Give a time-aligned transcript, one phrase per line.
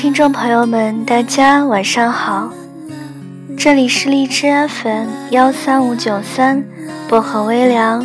[0.00, 2.50] 听众朋友们，大家晚上好，
[3.54, 6.64] 这里是荔枝 FM 幺三五九三
[7.06, 8.02] 薄荷微凉，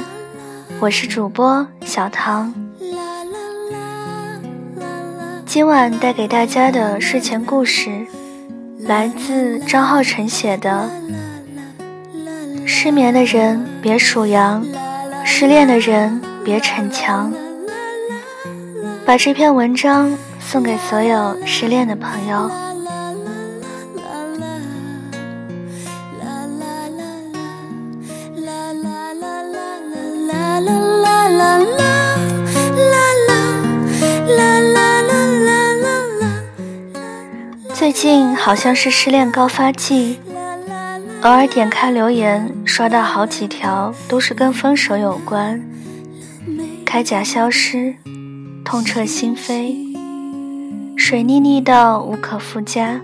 [0.82, 2.54] 我是主播小唐。
[5.46, 8.06] 今晚带给大家的睡前故事，
[8.82, 10.90] 来自张浩晨写的
[12.68, 14.66] 《失眠的人别数羊，
[15.24, 17.32] 失恋的人别逞强》。
[19.06, 20.12] 把这篇文章
[20.48, 22.50] 送给所有失恋的朋友。
[37.74, 40.20] 最近好像是失恋高发季，
[41.22, 45.62] 偶尔点开留言，刷到好几条都是跟分手有关，
[46.86, 47.96] 铠甲消失。
[48.64, 49.85] 痛彻心扉，
[50.98, 53.02] 水腻腻到无可复加。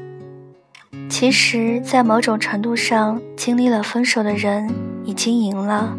[1.09, 5.95] 其实，在某种程度上，经历了分手的人已经赢了。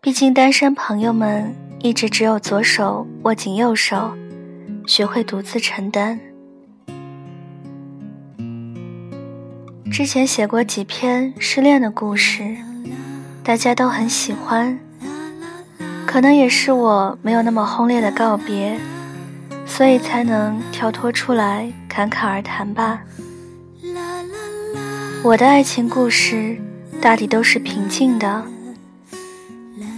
[0.00, 4.12] 毕竟，单身朋友们一直只有左手握紧右手，
[4.86, 6.18] 学会独自承担。
[9.90, 12.56] 之前写过几篇失恋的故事，
[13.42, 14.78] 大家都很喜欢。
[16.06, 18.78] 可能也是我没有那么轰烈的告别，
[19.66, 23.02] 所以才能跳脱出来侃侃而谈吧。
[25.22, 26.56] 我的爱情故事
[27.00, 28.44] 大抵都是平静的，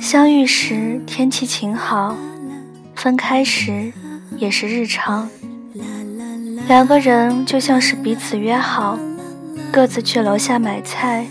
[0.00, 2.16] 相遇时天气晴好，
[2.94, 3.92] 分开时
[4.36, 5.28] 也是日常。
[6.66, 8.98] 两个人就像是彼此约好，
[9.70, 11.26] 各自去楼下买菜，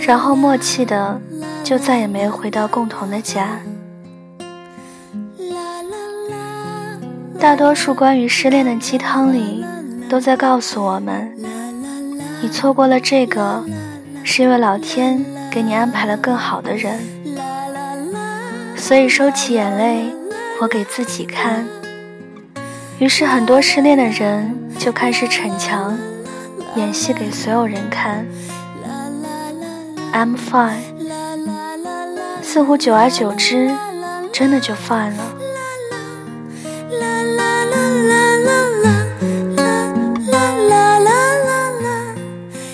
[0.00, 1.20] 然后默契的
[1.62, 3.60] 就再也没有回到共同的家。
[7.44, 9.62] 大多数关于失恋的鸡汤里，
[10.08, 11.30] 都在告诉我们：
[12.40, 13.62] 你错过了这个，
[14.22, 16.98] 是因为老天给你安排了更好的人。
[18.74, 20.06] 所以收起眼泪，
[20.62, 21.66] 我给自己看。
[22.98, 25.98] 于是很多失恋的人就开始逞强，
[26.76, 28.24] 演戏给所有人看。
[30.14, 30.80] I'm fine，
[32.40, 33.70] 似乎久而久之，
[34.32, 35.33] 真的就 fine 了。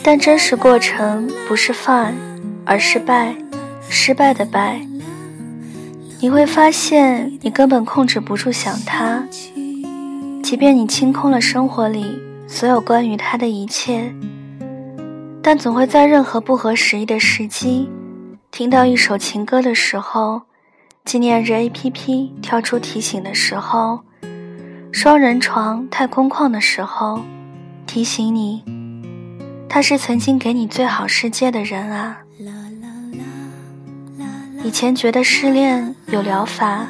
[0.02, 2.14] 但真实过程不是 fun，
[2.64, 3.34] 而是败，
[3.88, 4.80] 失败的败。
[6.20, 9.22] 你会发现，你根本控制不住想他，
[10.42, 14.12] 即便你清空了生活里所有关于他的一切，
[15.42, 17.88] 但总会在任何不合时宜的时机，
[18.50, 20.42] 听到一首情歌的时候，
[21.04, 24.00] 纪念日 APP 跳出提醒的时候，
[24.92, 27.20] 双人床太空旷的时候，
[27.86, 28.79] 提醒你。
[29.72, 32.18] 他是曾经给你最好世界的人啊！
[34.64, 36.88] 以前觉得失恋有疗法，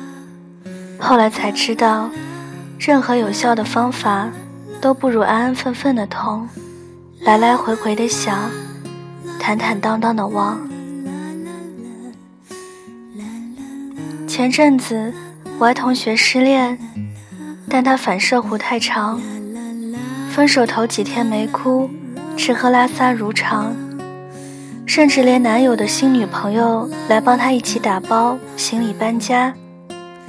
[0.99, 2.09] 后来才知道，
[2.79, 4.31] 任何有效的方法
[4.81, 6.49] 都不如安安分分的痛，
[7.21, 8.51] 来来回回的想，
[9.39, 10.59] 坦坦荡荡的忘。
[14.27, 15.13] 前阵子
[15.59, 16.79] 我爱同学失恋，
[17.69, 19.21] 但他反射弧太长，
[20.31, 21.91] 分手头几天没哭。
[22.41, 23.77] 吃喝拉撒如常，
[24.87, 29.53] 甚至连男友的新女朋友来帮他一起打包行李搬家，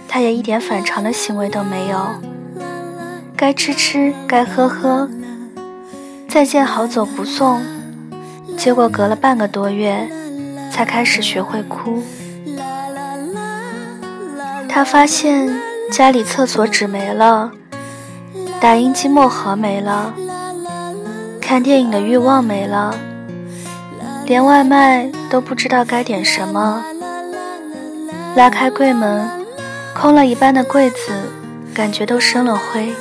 [0.10, 2.06] 他也一点反常的行为都没有。
[3.38, 5.10] 该吃吃，该喝喝，
[6.28, 7.62] 再见好走不送。
[8.58, 10.06] 结果隔了半个多月，
[10.70, 12.04] 才开始学会哭。
[14.68, 15.50] 他发现
[15.90, 17.54] 家里厕所纸没了，
[18.60, 20.14] 打印机墨盒没了。
[21.52, 22.98] 看电影的欲望没了，
[24.26, 26.82] 连外卖都不知道该点什么。
[28.38, 29.30] 拉开柜门，
[29.94, 31.12] 空了一半的柜子，
[31.74, 32.94] 感觉都生了灰。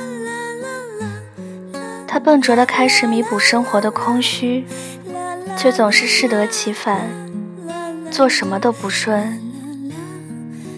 [2.05, 4.65] 他笨拙的开始弥补生活的空虚，
[5.55, 7.07] 却总是适得其反，
[8.11, 9.39] 做什么都不顺。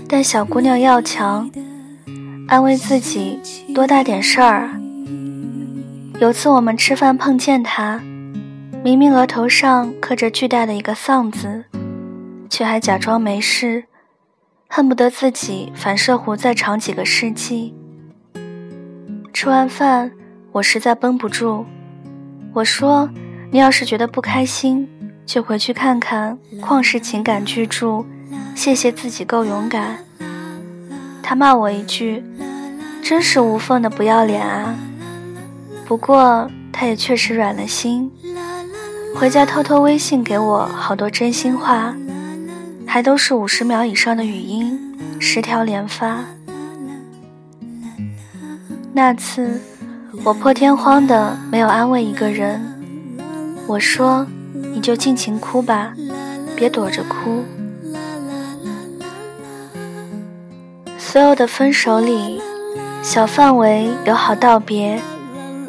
[0.08, 1.50] 但小姑娘要强，
[2.48, 3.40] 安慰自己
[3.74, 4.70] 多大点事儿。
[6.24, 8.02] 有次我们吃饭碰见他，
[8.82, 11.66] 明明额头上刻着巨大的一个丧字，
[12.50, 13.84] 却还假装没事，
[14.70, 17.76] 恨不得自己反射弧再长几个世纪。
[19.34, 20.14] 吃完饭，
[20.54, 21.66] 我实在绷不住，
[22.54, 23.10] 我说
[23.52, 24.88] ：“你要是觉得不开心，
[25.26, 28.06] 就回去看看旷世情感巨著，
[28.56, 29.98] 谢谢自己够勇敢。”
[31.22, 32.24] 他骂我一句
[33.04, 34.74] ：“真是无缝的不要脸啊！”
[35.94, 38.12] 不过他也确实软了心，
[39.16, 41.96] 回家偷偷微信给我好多真心话，
[42.88, 46.26] 还都是五十秒以上的语音，十条连发。
[48.92, 49.62] 那次
[50.24, 52.60] 我破天荒的没有安慰一个人，
[53.68, 54.26] 我说
[54.74, 55.94] 你就尽情哭吧，
[56.56, 57.44] 别躲着哭。
[60.98, 62.42] 所有的分手里，
[63.04, 65.00] 小范围友好道别，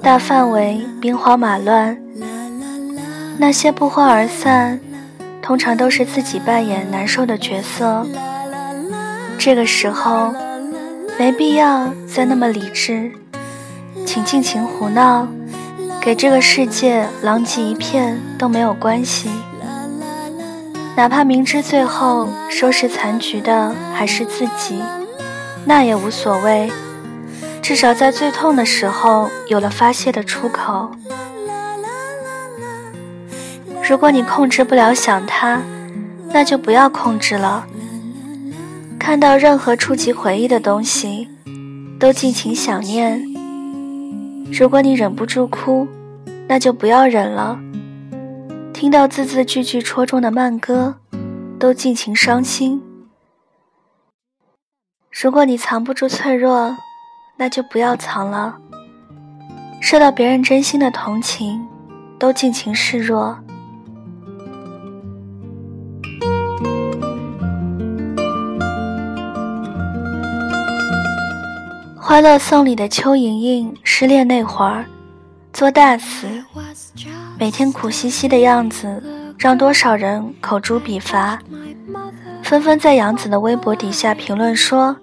[0.05, 1.97] 大范围兵荒马乱。
[3.39, 4.79] 那些不欢而散，
[5.41, 8.06] 通常都是自己扮演难受的角色。
[9.39, 10.35] 这个时候，
[11.19, 13.11] 没必要再那么理智，
[14.05, 15.27] 请尽情胡闹，
[16.03, 19.31] 给这个世界狼藉一片都没有关系。
[20.95, 24.83] 哪怕明知最后收拾残局的还是自己。
[25.65, 26.71] 那也无所谓，
[27.64, 30.90] 至少在最痛的时候有了发泄的出口。
[33.88, 35.62] 如果你控制不了想他，
[36.28, 37.66] 那就不要控制了。
[38.99, 41.26] 看到任何触及回忆的东西，
[41.99, 43.25] 都尽情想念。
[44.52, 45.88] 如果你忍不住哭，
[46.46, 47.58] 那就不要忍了。
[48.75, 50.96] 听到字字句句戳中的慢歌，
[51.58, 52.82] 都尽情伤心。
[55.10, 56.76] 如果你藏不住脆弱，
[57.36, 58.56] 那就不要藏了。
[59.81, 61.60] 受到别人真心的同情，
[62.19, 63.36] 都尽情示弱。
[72.06, 74.84] 《欢乐颂》里的邱莹莹失恋那会儿，
[75.52, 76.28] 做大词，
[77.38, 79.02] 每天苦兮兮的样子，
[79.36, 81.40] 让多少人口诛笔伐，
[82.42, 84.96] 纷纷在杨子的微博底下评论说。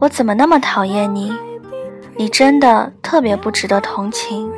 [0.00, 1.36] 我怎么那么讨厌你？
[2.18, 4.50] 你真的特别不值得同情。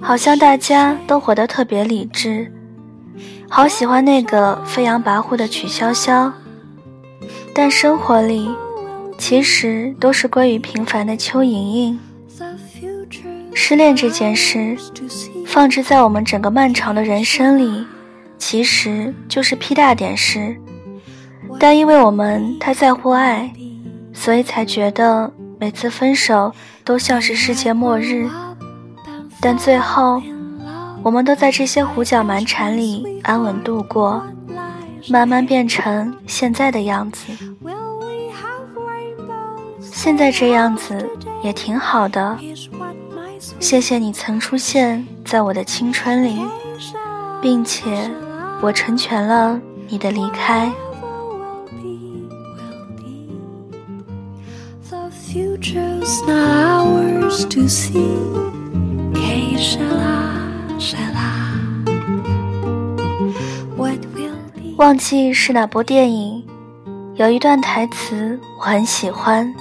[0.00, 2.52] 好像大家都活得特别理智，
[3.48, 6.32] 好喜欢那个飞扬跋扈的曲筱绡，
[7.54, 8.50] 但生活里
[9.18, 12.00] 其实都是归于平凡的邱莹莹。
[13.54, 14.76] 失恋这件事，
[15.46, 17.86] 放置在我们整个漫长的人生里，
[18.36, 20.56] 其实就是屁大点事，
[21.58, 23.52] 但因为我们太在乎爱。
[24.12, 28.26] 所以才觉得每次分手都像是世界末日，
[29.42, 30.22] 但最后，
[31.02, 34.22] 我们都在这些胡搅蛮缠里安稳度过，
[35.10, 37.24] 慢慢变成现在的样子。
[39.82, 41.06] 现在这样子
[41.42, 42.38] 也挺好的，
[43.58, 46.40] 谢谢你曾出现在我的青春里，
[47.42, 48.10] 并且
[48.62, 50.72] 我成全了你的离开。
[64.76, 66.44] 忘记是哪部电影，
[67.14, 69.54] 有一段台词我很喜欢，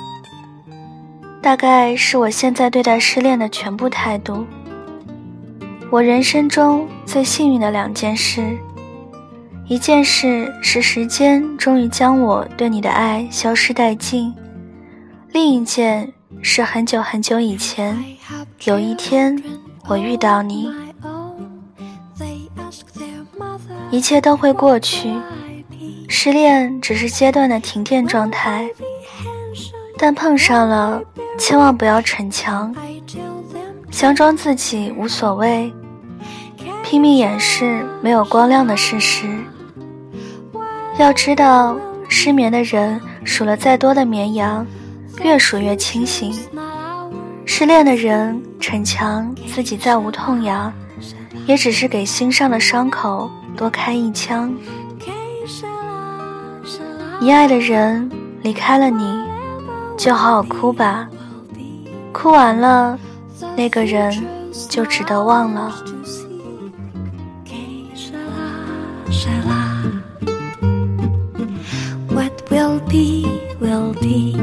[1.39, 4.43] 大概是我现在对待失恋的全部态度。
[5.91, 8.57] 我人生中最幸运的两件事，
[9.67, 14.33] 一件事是时间终于将我对你的爱消失殆尽。
[15.31, 17.97] 另一件是很久很久以前，
[18.65, 19.41] 有一天
[19.87, 20.71] 我遇到你，
[23.89, 25.11] 一切都会过去。
[26.07, 28.69] 失恋只是阶段的停电状态，
[29.97, 31.01] 但碰上了，
[31.37, 32.73] 千万不要逞强，
[33.91, 35.73] 强装自己无所谓，
[36.83, 39.27] 拼命掩饰没有光亮的事实。
[40.97, 44.65] 要知道，失眠的人数了再多的绵羊。
[45.23, 46.33] 越数越清醒。
[47.45, 50.71] 失恋的人逞强自己再无痛痒，
[51.45, 54.53] 也只是给心上的伤口多开一枪。
[57.19, 58.09] 你爱的人
[58.41, 59.23] 离开了你，
[59.97, 61.09] 就好好哭吧。
[62.13, 62.97] 哭完了，
[63.55, 64.25] 那个人
[64.69, 65.73] 就值得忘了。
[72.49, 73.29] Will be,
[73.61, 74.35] will be.